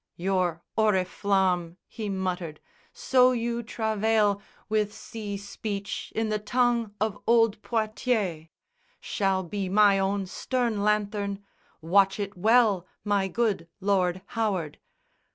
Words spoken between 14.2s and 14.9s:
Howard."